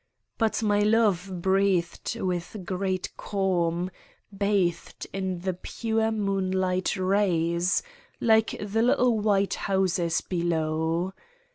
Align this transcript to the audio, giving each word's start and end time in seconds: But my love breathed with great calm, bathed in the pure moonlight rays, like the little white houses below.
But 0.39 0.63
my 0.63 0.79
love 0.79 1.29
breathed 1.43 2.19
with 2.19 2.65
great 2.65 3.15
calm, 3.17 3.91
bathed 4.35 5.05
in 5.13 5.41
the 5.41 5.53
pure 5.53 6.11
moonlight 6.11 6.97
rays, 6.97 7.83
like 8.19 8.55
the 8.59 8.81
little 8.81 9.19
white 9.19 9.53
houses 9.53 10.21
below. 10.21 11.13